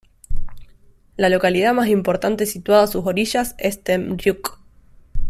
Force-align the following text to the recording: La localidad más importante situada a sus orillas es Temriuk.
La 1.15 1.29
localidad 1.29 1.75
más 1.75 1.87
importante 1.89 2.47
situada 2.47 2.85
a 2.85 2.87
sus 2.87 3.05
orillas 3.05 3.53
es 3.59 3.83
Temriuk. 3.83 4.57